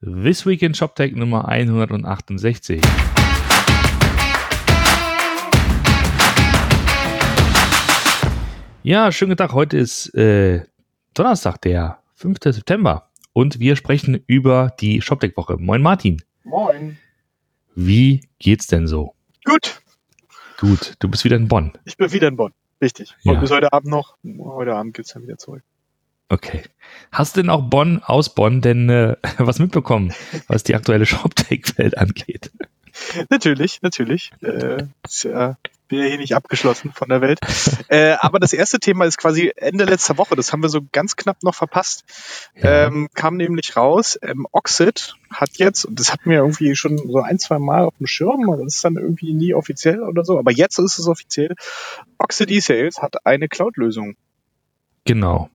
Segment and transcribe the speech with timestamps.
[0.00, 2.80] This Week in ShopTech Nummer 168.
[8.84, 9.52] Ja, schönen Tag.
[9.54, 10.62] Heute ist äh,
[11.14, 12.38] Donnerstag, der 5.
[12.44, 13.10] September.
[13.32, 15.56] Und wir sprechen über die ShopTech-Woche.
[15.56, 16.22] Moin Martin.
[16.44, 16.96] Moin.
[17.74, 19.16] Wie geht's denn so?
[19.44, 19.82] Gut.
[20.60, 21.72] Gut, du bist wieder in Bonn.
[21.86, 22.52] Ich bin wieder in Bonn.
[22.80, 23.16] Richtig.
[23.22, 23.32] Ja.
[23.32, 24.16] Und bis heute Abend noch.
[24.24, 25.64] Heute Abend geht's dann wieder zurück.
[26.28, 26.62] Okay.
[27.10, 30.12] Hast du denn auch Bonn aus Bonn denn äh, was mitbekommen,
[30.46, 32.50] was die aktuelle ShopTech-Welt angeht?
[33.30, 34.32] Natürlich, natürlich.
[34.42, 35.56] Äh, ist ja,
[35.88, 37.40] bin ja hier nicht abgeschlossen von der Welt.
[37.88, 40.36] äh, aber das erste Thema ist quasi Ende letzter Woche.
[40.36, 42.04] Das haben wir so ganz knapp noch verpasst.
[42.54, 42.86] Ja.
[42.86, 47.20] Ähm, kam nämlich raus, ähm, Oxid hat jetzt, und das hatten wir irgendwie schon so
[47.20, 50.38] ein, zwei Mal auf dem Schirm, aber das ist dann irgendwie nie offiziell oder so,
[50.38, 51.54] aber jetzt ist es offiziell.
[52.18, 54.16] Oxid eSales hat eine Cloud-Lösung.
[55.04, 55.48] Genau.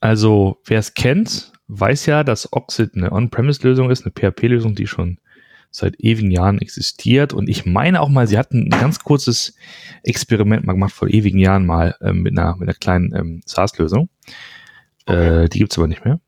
[0.00, 5.18] Also, wer es kennt, weiß ja, dass Oxid eine On-Premise-Lösung ist, eine PHP-Lösung, die schon
[5.70, 7.32] seit ewigen Jahren existiert.
[7.32, 9.54] Und ich meine auch mal, sie hatten ein ganz kurzes
[10.02, 14.08] Experiment mal gemacht vor ewigen Jahren mal ähm, mit, einer, mit einer kleinen ähm, SaaS-Lösung.
[15.06, 15.44] Okay.
[15.44, 16.20] Äh, die gibt's aber nicht mehr.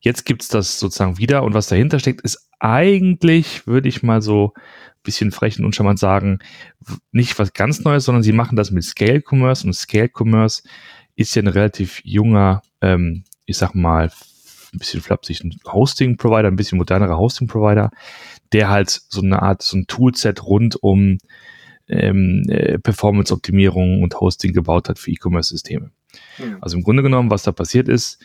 [0.00, 1.42] Jetzt gibt's das sozusagen wieder.
[1.42, 5.98] Und was dahinter steckt, ist eigentlich, würde ich mal so ein bisschen frech und uncharmant
[5.98, 6.40] sagen,
[7.12, 9.66] nicht was ganz Neues, sondern sie machen das mit Scale Commerce.
[9.66, 10.62] Und Scale Commerce
[11.20, 14.10] ist ja ein relativ junger, ähm, ich sag mal,
[14.72, 17.90] ein bisschen flapsig, ein Hosting-Provider, ein bisschen modernerer Hosting-Provider,
[18.52, 21.18] der halt so eine Art, so ein Toolset rund um
[21.88, 25.90] ähm, äh, Performance-Optimierung und Hosting gebaut hat für E-Commerce-Systeme.
[26.36, 26.58] Hm.
[26.60, 28.18] Also im Grunde genommen, was da passiert ist,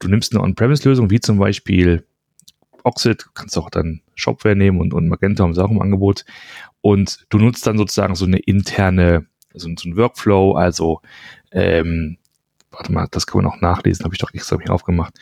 [0.00, 2.04] du nimmst eine On-Premise-Lösung, wie zum Beispiel
[2.82, 6.26] Oxid, kannst auch dann Shopware nehmen und, und Magento haben sie auch im Angebot.
[6.82, 11.00] Und du nutzt dann sozusagen so eine interne, so, so ein Workflow, also
[11.52, 12.18] ähm,
[12.76, 15.14] warte mal, das kann man auch nachlesen, habe ich doch extra hier aufgemacht.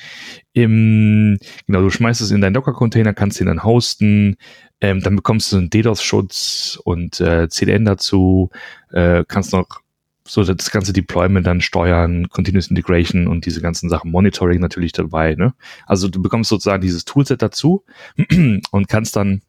[0.53, 4.36] Im, genau, du schmeißt es in deinen Docker-Container, kannst den dann hosten,
[4.81, 8.50] ähm, dann bekommst du einen DDoS-Schutz und äh, CDN dazu,
[8.91, 9.83] äh, kannst noch
[10.27, 15.34] so das ganze Deployment dann steuern, Continuous Integration und diese ganzen Sachen, Monitoring natürlich dabei.
[15.34, 15.55] Ne?
[15.87, 17.84] Also du bekommst sozusagen dieses Toolset dazu
[18.71, 19.43] und kannst dann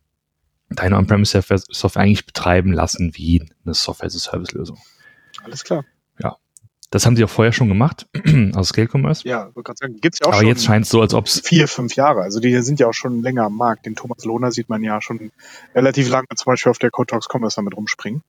[0.70, 4.78] deine On-Premise-Software eigentlich betreiben lassen wie eine Software-as-a-Service-Lösung.
[5.44, 5.86] Alles klar.
[6.94, 8.06] Das haben sie auch vorher schon gemacht,
[8.54, 9.28] aus Scale Commerce.
[9.28, 10.48] Ja, ich wollte gerade sagen, gibt's ja auch Aber schon.
[10.48, 12.22] jetzt scheint es so, als ob es vier, fünf Jahre.
[12.22, 13.88] Also die sind ja auch schon länger am Markt.
[13.88, 15.32] Den Thomas Lohner sieht man ja schon
[15.74, 18.22] relativ lange zum Beispiel auf der Cotox Commerce damit rumspringen.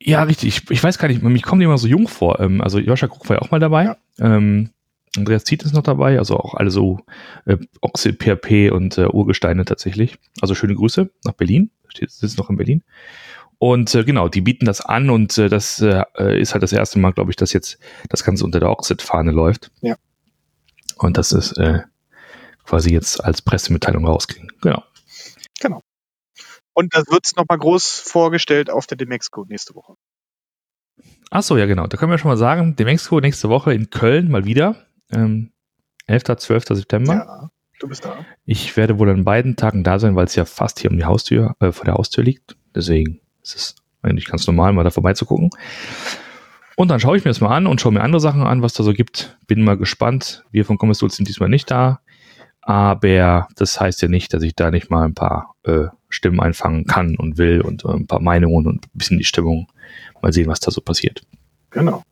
[0.00, 0.48] Ja, richtig.
[0.56, 2.40] Ich, ich weiß gar nicht, mich kommen die immer so jung vor.
[2.40, 3.84] Ähm, also Joscha Krug war ja auch mal dabei.
[3.84, 3.96] Ja.
[4.18, 4.70] Ähm,
[5.14, 7.00] Andreas Ziet ist noch dabei, also auch alle so
[7.44, 10.16] äh, Oxid, PHP und äh, Urgesteine tatsächlich.
[10.40, 11.72] Also schöne Grüße nach Berlin.
[11.88, 12.84] Steht, sitzt noch in Berlin.
[13.58, 16.04] Und äh, genau, die bieten das an und äh, das äh,
[16.40, 19.70] ist halt das erste Mal, glaube ich, dass jetzt das Ganze unter der Oxid-Fahne läuft.
[19.80, 19.96] Ja.
[20.96, 21.80] Und das ist äh,
[22.64, 24.50] quasi jetzt als Pressemitteilung rausging.
[24.60, 24.82] Genau.
[26.78, 29.94] Und das wird's noch nochmal groß vorgestellt auf der Demexco nächste Woche.
[31.28, 31.88] Ach so, ja genau.
[31.88, 34.86] Da können wir schon mal sagen, Demexco nächste Woche in Köln mal wieder.
[35.10, 35.50] Ähm,
[36.06, 36.36] 11.
[36.36, 36.66] 12.
[36.68, 37.14] September.
[37.14, 38.24] Ja, du bist da.
[38.44, 41.04] Ich werde wohl an beiden Tagen da sein, weil es ja fast hier um die
[41.04, 42.56] Haustür, äh, vor der Haustür liegt.
[42.76, 43.20] Deswegen
[43.54, 45.50] ist es eigentlich ganz normal, mal da vorbeizugucken.
[46.76, 48.72] Und dann schaue ich mir das mal an und schaue mir andere Sachen an, was
[48.72, 49.36] da so gibt.
[49.48, 50.44] Bin mal gespannt.
[50.52, 52.00] Wir von Commerce sind diesmal nicht da.
[52.60, 56.84] Aber das heißt ja nicht, dass ich da nicht mal ein paar äh, Stimmen einfangen
[56.84, 59.66] kann und will und äh, ein paar Meinungen und ein bisschen die Stimmung.
[60.20, 61.22] Mal sehen, was da so passiert.
[61.70, 62.02] Genau.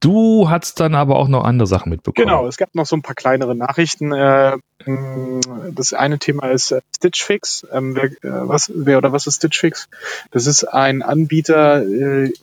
[0.00, 2.26] Du hast dann aber auch noch andere Sachen mitbekommen.
[2.28, 4.12] Genau, es gab noch so ein paar kleinere Nachrichten.
[4.12, 7.66] Äh, mh, Das eine Thema ist äh, Stitch Fix.
[7.72, 9.88] Ähm, wer, äh, was, wer oder was ist Stitch Fix?
[10.30, 11.84] Das ist ein Anbieter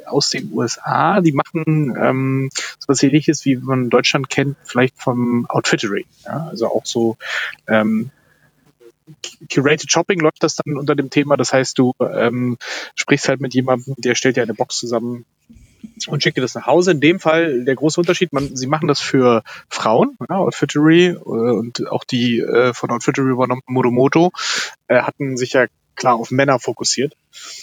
[0.05, 1.21] aus den USA.
[1.21, 6.05] Die machen ähm, so was ähnliches, wie man in Deutschland kennt, vielleicht vom Outfittery.
[6.25, 7.15] Also auch so
[7.67, 8.11] ähm,
[9.53, 11.37] Curated Shopping läuft das dann unter dem Thema.
[11.37, 12.57] Das heißt, du ähm,
[12.95, 15.25] sprichst halt mit jemandem, der stellt dir eine Box zusammen
[16.07, 16.91] und schickt dir das nach Hause.
[16.91, 21.17] In dem Fall der große Unterschied, man, sie machen das für Frauen, ja, Outfittery äh,
[21.19, 24.31] und auch die äh, von Outfittery übernommene Modomoto
[24.87, 27.15] äh, hatten sich ja klar auf Männer fokussiert.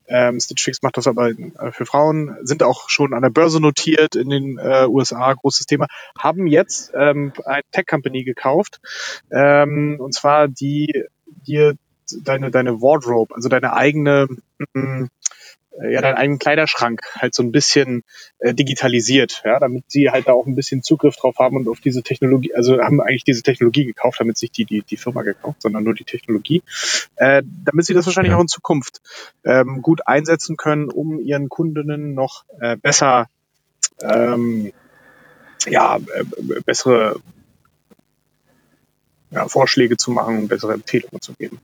[0.09, 3.61] Ähm, Stitch Fix macht das aber äh, für Frauen, sind auch schon an der Börse
[3.61, 5.87] notiert in den äh, USA, großes Thema,
[6.19, 8.81] haben jetzt ähm, eine Tech-Company gekauft,
[9.31, 11.77] ähm, und zwar die dir
[12.21, 14.29] deine, deine Wardrobe, also deine eigene,
[14.75, 15.09] mh, äh,
[15.81, 18.05] ja, deinen eigenen Kleiderschrank halt so ein bisschen
[18.39, 21.81] äh, digitalisiert, ja, damit sie halt da auch ein bisschen Zugriff drauf haben und auf
[21.81, 25.63] diese Technologie, also haben eigentlich diese Technologie gekauft, damit sich die, die, die Firma gekauft,
[25.63, 26.63] sondern nur die Technologie,
[27.17, 29.01] äh, damit sie das wahrscheinlich auch in Zukunft
[29.45, 33.29] ähm, gut einsetzen können, um ihren Kundinnen noch äh, besser
[34.03, 34.73] ähm,
[35.67, 37.21] ja, äh, bessere
[39.31, 41.59] ja, Vorschläge zu machen und bessere Empfehlungen zu geben.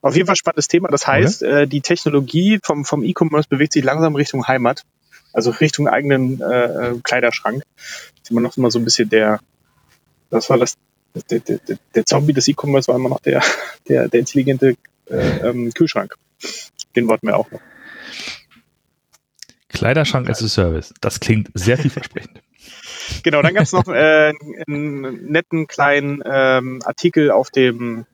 [0.00, 0.88] Auf jeden Fall spannendes Thema.
[0.88, 1.62] Das heißt, okay.
[1.62, 4.84] äh, die Technologie vom, vom E-Commerce bewegt sich langsam Richtung Heimat,
[5.32, 7.62] also Richtung eigenen äh, äh Kleiderschrank.
[7.76, 9.40] Das ist immer noch immer so ein bisschen der,
[10.30, 10.74] das war das,
[11.30, 11.58] der, der,
[11.94, 13.42] der Zombie des E-Commerce war immer noch der,
[13.88, 14.76] der, der intelligente
[15.10, 16.14] äh, ähm, Kühlschrank.
[16.94, 17.60] Den wollten wir auch noch.
[19.68, 20.94] Kleiderschrank as a Service.
[21.00, 22.42] Das klingt sehr vielversprechend.
[23.22, 24.32] genau, dann gab es noch äh,
[24.66, 28.06] einen netten kleinen ähm, Artikel auf dem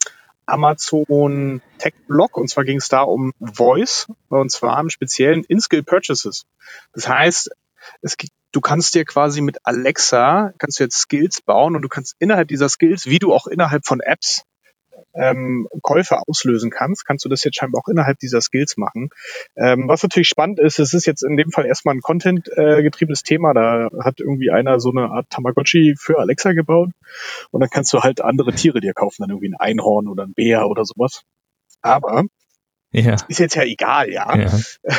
[0.46, 5.82] Amazon Tech Blog und zwar ging es da um Voice und zwar im speziellen In-Skill
[5.82, 6.46] Purchases.
[6.92, 7.50] Das heißt,
[8.02, 8.16] es,
[8.52, 12.48] du kannst dir quasi mit Alexa kannst du jetzt Skills bauen und du kannst innerhalb
[12.48, 14.42] dieser Skills, wie du auch innerhalb von Apps
[15.14, 19.10] ähm, Käufe auslösen kannst, kannst du das jetzt scheinbar auch innerhalb dieser Skills machen.
[19.56, 23.24] Ähm, was natürlich spannend ist, es ist jetzt in dem Fall erstmal ein Content-getriebenes äh,
[23.24, 23.54] Thema.
[23.54, 26.90] Da hat irgendwie einer so eine Art Tamagotchi für Alexa gebaut
[27.50, 30.34] und dann kannst du halt andere Tiere dir kaufen, dann irgendwie ein Einhorn oder ein
[30.34, 31.22] Bär oder sowas.
[31.82, 32.24] Aber
[32.92, 33.16] ja.
[33.28, 34.36] ist jetzt ja egal, ja.
[34.36, 34.50] ja.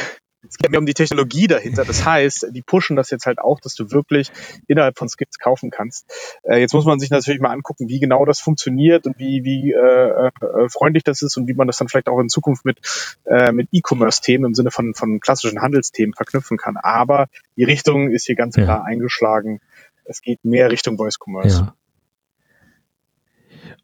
[0.50, 1.86] Es geht mir um die Technologie dahinter.
[1.86, 4.32] Das heißt, die pushen das jetzt halt auch, dass du wirklich
[4.68, 6.12] innerhalb von Skits kaufen kannst.
[6.44, 9.72] Äh, jetzt muss man sich natürlich mal angucken, wie genau das funktioniert und wie, wie
[9.72, 12.80] äh, äh, freundlich das ist und wie man das dann vielleicht auch in Zukunft mit,
[13.26, 16.78] äh, mit E-Commerce-Themen im Sinne von, von klassischen Handelsthemen verknüpfen kann.
[16.78, 18.84] Aber die Richtung ist hier ganz klar ja.
[18.84, 19.60] eingeschlagen.
[20.06, 21.60] Es geht mehr Richtung Voice Commerce.
[21.60, 21.76] Ja.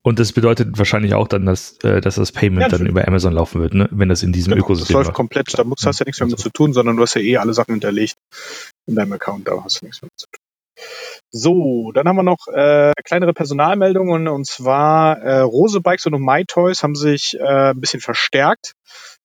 [0.04, 3.34] Und das bedeutet wahrscheinlich auch dann, dass, äh, dass das Payment ja, dann über Amazon
[3.34, 3.88] laufen wird, ne?
[3.92, 6.20] wenn das in diesem genau, Ökosystem Das läuft komplett, da musst, hast du ja nichts
[6.20, 8.16] mehr mit zu tun, sondern du hast ja eh alle Sachen hinterlegt
[8.88, 10.42] in deinem Account, da hast du nichts mehr mit zu tun.
[11.30, 16.82] So, dann haben wir noch äh, kleinere Personalmeldungen und zwar äh, Rose Bikes und MyToys
[16.82, 18.74] haben sich äh, ein bisschen verstärkt,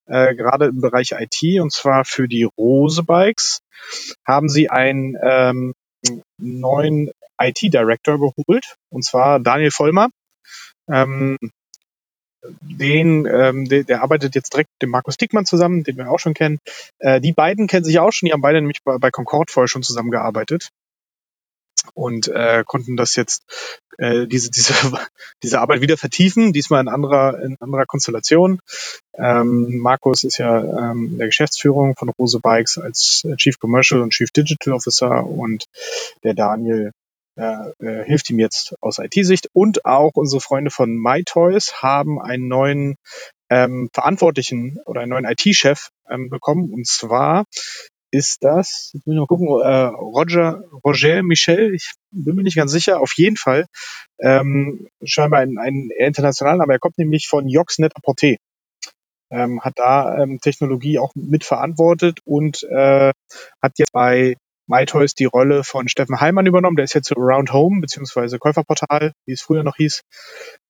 [0.06, 3.61] äh, gerade im Bereich IT und zwar für die Rose Bikes
[4.26, 5.75] haben sie einen ähm,
[6.38, 8.76] neuen IT-Director geholt.
[8.90, 10.08] Und zwar Daniel Vollmer.
[10.88, 11.38] Ähm,
[12.60, 16.20] den, ähm, der, der arbeitet jetzt direkt mit dem Markus Dickmann zusammen, den wir auch
[16.20, 16.58] schon kennen.
[16.98, 19.68] Äh, die beiden kennen sich auch schon, die haben beide nämlich bei, bei Concord vorher
[19.68, 20.70] schon zusammengearbeitet
[21.94, 23.44] und äh, konnten das jetzt
[23.98, 24.74] äh, diese diese
[25.42, 28.60] diese Arbeit wieder vertiefen, diesmal in anderer in anderer Konstellation.
[29.14, 34.12] Ähm, Markus ist ja ähm, in der Geschäftsführung von Rose Bikes als Chief Commercial und
[34.12, 35.64] Chief Digital Officer und
[36.22, 36.92] der Daniel
[37.36, 39.48] äh, äh, hilft ihm jetzt aus IT-Sicht.
[39.52, 42.96] Und auch unsere Freunde von MyToys haben einen neuen
[43.50, 46.72] ähm, Verantwortlichen oder einen neuen IT-Chef ähm, bekommen.
[46.72, 47.44] Und zwar
[48.10, 52.72] ist das, ich will mal gucken, äh, Roger, Roger Michel, ich bin mir nicht ganz
[52.72, 53.66] sicher, auf jeden Fall
[54.20, 58.36] ähm, scheinbar ein, ein internationalen, aber er kommt nämlich von Jox net Porté.
[59.28, 63.12] Ähm, hat da ähm, Technologie auch mitverantwortet und äh,
[63.60, 64.36] hat jetzt bei
[64.66, 66.76] MyToys die Rolle von Steffen Heilmann übernommen.
[66.76, 70.02] Der ist jetzt zu Around Home, beziehungsweise Käuferportal, wie es früher noch hieß,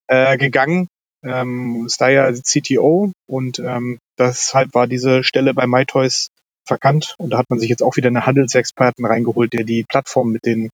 [0.09, 0.89] äh, gegangen.
[1.23, 6.29] Ähm, ist da ja CTO und ähm, deshalb war diese Stelle bei MyToys
[6.67, 10.31] verkannt und da hat man sich jetzt auch wieder einen Handelsexperten reingeholt, der die Plattform
[10.31, 10.71] mit den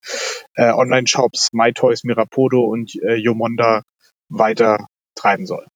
[0.55, 3.83] äh, Online-Shops MyToys, Mirapodo und äh, Yomonda
[4.29, 5.67] weiter treiben soll.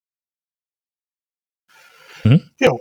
[2.23, 2.51] Hm?
[2.59, 2.73] Ja.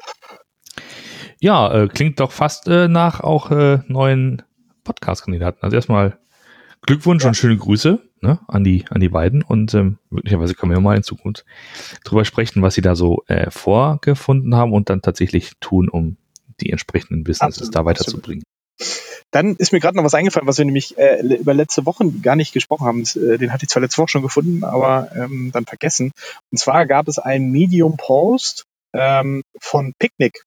[1.39, 4.41] Ja, äh, klingt doch fast äh, nach auch äh, neuen
[4.85, 5.61] Podcast-Kandidaten.
[5.61, 6.17] Also erstmal
[6.85, 7.29] Glückwunsch ja.
[7.29, 10.95] und schöne Grüße ne, an, die, an die beiden und ähm, möglicherweise können wir mal
[10.95, 11.45] in Zukunft
[12.03, 16.17] drüber sprechen, was sie da so äh, vorgefunden haben und dann tatsächlich tun, um
[16.61, 18.43] die entsprechenden Businesses absolut, da weiterzubringen.
[19.31, 22.35] Dann ist mir gerade noch was eingefallen, was wir nämlich äh, über letzte Wochen gar
[22.35, 23.03] nicht gesprochen haben.
[23.03, 26.11] Äh, den hatte ich zwar letzte Woche schon gefunden, aber ähm, dann vergessen.
[26.51, 30.43] Und zwar gab es einen Medium-Post ähm, von Picnic.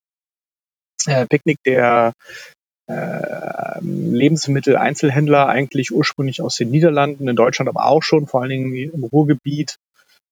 [1.07, 2.13] Äh, Picnic, der
[2.89, 8.75] äh, Lebensmitteleinzelhändler, eigentlich ursprünglich aus den Niederlanden, in Deutschland aber auch schon, vor allen Dingen
[8.75, 9.77] im Ruhrgebiet,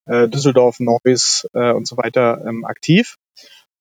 [0.06, 3.16] äh, Düsseldorf, Neuss äh, und so weiter ähm, aktiv.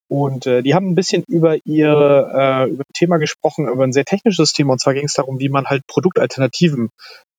[0.08, 4.04] Und äh, die haben ein bisschen über ihr äh, über Thema gesprochen, über ein sehr
[4.04, 4.74] technisches Thema.
[4.74, 6.90] Und zwar ging es darum, wie man halt Produktalternativen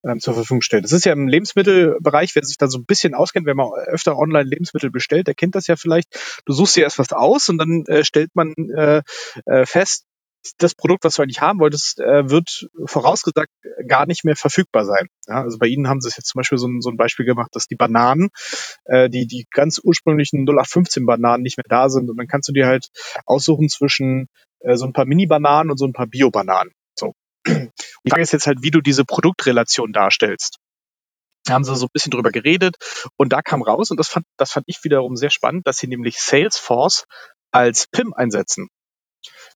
[0.03, 0.83] ähm, zur Verfügung stellt.
[0.83, 4.17] Das ist ja im Lebensmittelbereich, wer sich da so ein bisschen auskennt, wenn man öfter
[4.17, 6.07] online Lebensmittel bestellt, der kennt das ja vielleicht.
[6.45, 9.01] Du suchst dir erst was aus und dann äh, stellt man äh,
[9.45, 10.03] äh, fest,
[10.57, 13.51] das Produkt, was du eigentlich haben wolltest, äh, wird vorausgesagt
[13.87, 15.07] gar nicht mehr verfügbar sein.
[15.27, 17.25] Ja, also bei Ihnen haben Sie es jetzt zum Beispiel so ein, so ein Beispiel
[17.25, 18.29] gemacht, dass die Bananen,
[18.85, 22.53] äh, die, die ganz ursprünglichen 0815 Bananen nicht mehr da sind und dann kannst du
[22.53, 22.87] dir halt
[23.25, 24.27] aussuchen zwischen
[24.59, 26.71] äh, so ein paar Mini-Bananen und so ein paar Bio-Bananen.
[26.95, 27.13] So.
[27.47, 30.57] Die Frage ist jetzt halt, wie du diese Produktrelation darstellst.
[31.45, 32.75] Da haben sie so ein bisschen drüber geredet
[33.15, 35.87] und da kam raus und das fand, das fand ich wiederum sehr spannend, dass sie
[35.87, 37.05] nämlich Salesforce
[37.51, 38.67] als PIM einsetzen.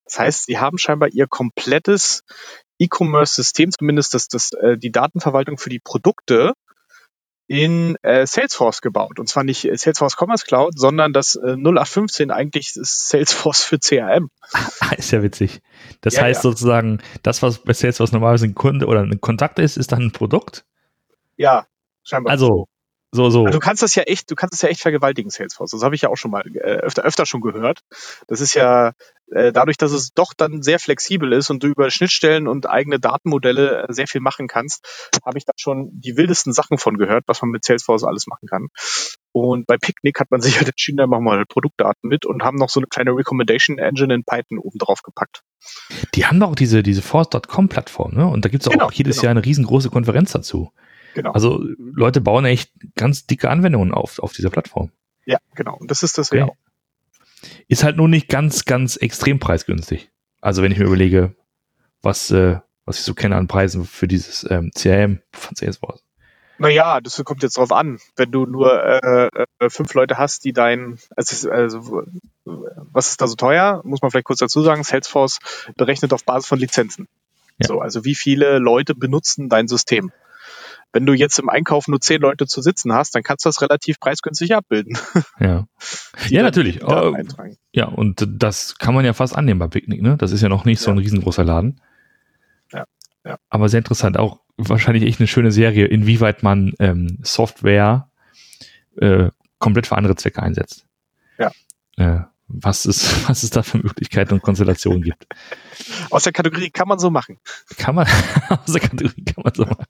[0.05, 2.23] Das heißt, sie haben scheinbar ihr komplettes
[2.79, 6.53] E-Commerce-System, zumindest das, das, äh, die Datenverwaltung für die Produkte,
[7.51, 9.19] in äh, Salesforce gebaut.
[9.19, 14.29] Und zwar nicht Salesforce Commerce Cloud, sondern das äh, 0815 eigentlich ist Salesforce für CRM.
[14.97, 15.61] ist ja witzig.
[15.99, 16.49] Das ja, heißt ja.
[16.49, 20.11] sozusagen, das, was bei Salesforce normalerweise ein Kunde oder ein Kontakt ist, ist dann ein
[20.13, 20.63] Produkt?
[21.35, 21.67] Ja,
[22.03, 22.31] scheinbar.
[22.31, 22.69] Also,
[23.11, 23.45] so, so.
[23.45, 25.71] Also du kannst das ja echt, du kannst das ja echt vergewaltigen, Salesforce.
[25.71, 27.81] Das habe ich ja auch schon mal äh, öfter, öfter schon gehört.
[28.27, 28.93] Das ist ja
[29.31, 32.99] äh, dadurch, dass es doch dann sehr flexibel ist und du über Schnittstellen und eigene
[32.99, 37.23] Datenmodelle äh, sehr viel machen kannst, habe ich da schon die wildesten Sachen von gehört,
[37.27, 38.67] was man mit Salesforce alles machen kann.
[39.33, 42.43] Und bei Picnic hat man sich halt entschieden, da machen wir halt Produktdaten mit und
[42.43, 45.43] haben noch so eine kleine Recommendation Engine in Python oben drauf gepackt.
[46.15, 48.25] Die haben doch diese, diese Force.com-Plattform, ne?
[48.25, 49.23] Und da gibt es auch genau, jedes genau.
[49.25, 50.71] Jahr eine riesengroße Konferenz dazu.
[51.13, 51.31] Genau.
[51.31, 54.91] Also Leute bauen echt ganz dicke Anwendungen auf, auf dieser Plattform.
[55.25, 55.75] Ja, genau.
[55.77, 56.43] Und das ist das okay.
[56.43, 56.55] auch.
[57.67, 60.11] Ist halt nur nicht ganz, ganz extrem preisgünstig.
[60.41, 61.35] Also wenn ich mir überlege,
[62.01, 66.03] was, äh, was ich so kenne an Preisen für dieses ähm, CRM von Salesforce.
[66.57, 67.97] Naja, das kommt jetzt drauf an.
[68.15, 72.03] Wenn du nur äh, äh, fünf Leute hast, die dein, also, also
[72.45, 73.81] was ist da so teuer?
[73.83, 74.83] Muss man vielleicht kurz dazu sagen.
[74.83, 75.39] Salesforce
[75.75, 77.07] berechnet auf Basis von Lizenzen.
[77.57, 77.67] Ja.
[77.67, 80.11] So, also wie viele Leute benutzen dein System?
[80.93, 83.61] Wenn du jetzt im Einkauf nur zehn Leute zu sitzen hast, dann kannst du das
[83.61, 84.97] relativ preisgünstig abbilden.
[85.39, 85.67] Ja,
[86.27, 86.83] ja natürlich.
[86.83, 87.15] Oh,
[87.71, 90.17] ja, und das kann man ja fast annehmen bei Picknick, ne?
[90.17, 90.85] Das ist ja noch nicht ja.
[90.85, 91.79] so ein riesengroßer Laden.
[92.73, 92.85] Ja,
[93.25, 93.37] ja.
[93.49, 94.17] Aber sehr interessant.
[94.17, 98.09] Auch wahrscheinlich echt eine schöne Serie, inwieweit man ähm, Software
[98.97, 99.29] äh,
[99.59, 100.85] komplett für andere Zwecke einsetzt.
[101.37, 101.51] Ja.
[101.97, 105.25] Äh, was es, was es da für Möglichkeiten und Konstellationen gibt.
[106.09, 107.39] Aus der Kategorie kann man so machen.
[107.77, 108.07] Kann man,
[108.49, 109.85] aus der Kategorie kann man so machen.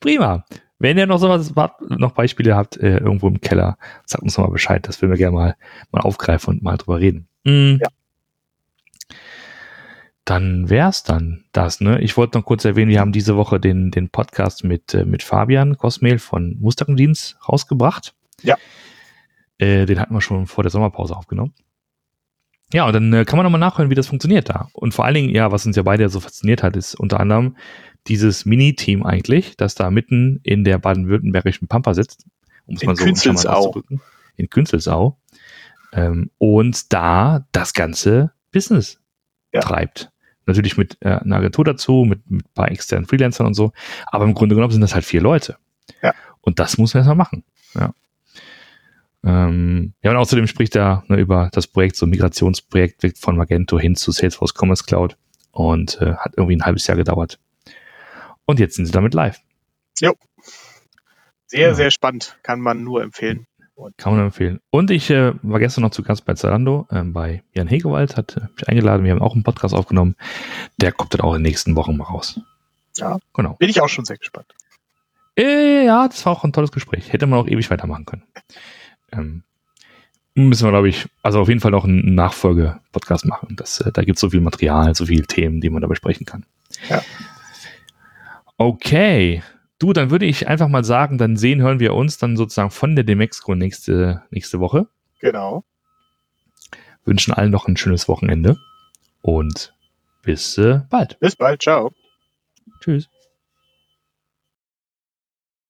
[0.00, 0.44] Prima.
[0.78, 1.52] Wenn ihr noch sowas
[1.88, 3.76] noch Beispiele habt, äh, irgendwo im Keller,
[4.06, 4.88] sagt uns mal Bescheid.
[4.88, 5.56] Das würden wir gerne mal,
[5.92, 7.28] mal aufgreifen und mal drüber reden.
[7.44, 7.80] Mhm.
[7.82, 7.88] Ja.
[10.24, 12.00] Dann wär's dann das, ne?
[12.00, 15.22] Ich wollte noch kurz erwähnen, wir haben diese Woche den, den Podcast mit, äh, mit
[15.22, 18.14] Fabian Kosmel von Musterdienst rausgebracht.
[18.42, 18.56] Ja.
[19.58, 21.52] Äh, den hatten wir schon vor der Sommerpause aufgenommen.
[22.72, 24.68] Ja, und dann äh, kann man nochmal nachhören, wie das funktioniert da.
[24.72, 27.56] Und vor allen Dingen, ja, was uns ja beide so fasziniert hat, ist unter anderem,
[28.06, 32.26] dieses Mini-Team eigentlich, das da mitten in der baden-württembergischen Pampa sitzt,
[32.66, 34.00] um es mal so auszudrücken,
[34.36, 35.18] in Künzelsau,
[35.92, 39.00] ähm, und da das ganze Business
[39.52, 39.60] ja.
[39.60, 40.10] treibt.
[40.46, 43.72] Natürlich mit äh, einer Agentur dazu, mit, mit ein paar externen Freelancern und so,
[44.06, 45.56] aber im Grunde genommen sind das halt vier Leute.
[46.02, 46.14] Ja.
[46.40, 47.44] Und das muss man erstmal machen.
[47.74, 47.92] Ja.
[49.24, 53.78] Ähm, ja, und außerdem spricht er ne, über das Projekt, so ein Migrationsprojekt von Magento
[53.78, 55.16] hin zu Salesforce Commerce Cloud
[55.52, 57.38] und äh, hat irgendwie ein halbes Jahr gedauert.
[58.46, 59.38] Und jetzt sind sie damit live.
[60.00, 60.14] Jo.
[61.46, 61.74] Sehr, ja.
[61.74, 62.38] sehr spannend.
[62.42, 63.46] Kann man nur empfehlen.
[63.96, 64.60] Kann man nur empfehlen.
[64.70, 68.36] Und ich äh, war gestern noch zu Gast bei Zalando, äh, bei Jan Hegewald, hat
[68.36, 69.04] äh, mich eingeladen.
[69.04, 70.16] Wir haben auch einen Podcast aufgenommen.
[70.78, 72.40] Der kommt dann auch in den nächsten Wochen mal raus.
[72.96, 73.54] Ja, genau.
[73.54, 74.54] Bin ich auch schon sehr gespannt.
[75.36, 77.12] Äh, ja, das war auch ein tolles Gespräch.
[77.12, 78.24] Hätte man auch ewig weitermachen können.
[79.12, 79.42] Ähm,
[80.34, 83.56] müssen wir, glaube ich, also auf jeden Fall noch einen Nachfolge-Podcast machen.
[83.56, 86.26] Das, äh, da gibt es so viel Material, so viele Themen, die man da besprechen
[86.26, 86.44] kann.
[86.88, 87.02] Ja.
[88.56, 89.42] Okay.
[89.78, 92.94] Du, dann würde ich einfach mal sagen, dann sehen, hören wir uns dann sozusagen von
[92.94, 94.86] der Demexco nächste, nächste Woche.
[95.20, 95.64] Genau.
[97.04, 98.58] Wünschen allen noch ein schönes Wochenende
[99.22, 99.74] und
[100.22, 101.18] bis äh, bald.
[101.18, 101.62] Bis bald.
[101.62, 101.92] Ciao.
[102.80, 103.08] Tschüss.